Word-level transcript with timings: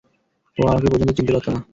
ও 0.57 0.67
আমাকে 0.67 0.87
পর্যন্ত 0.91 1.11
চিনতে 1.17 1.33
পারত 1.33 1.47
না। 1.49 1.59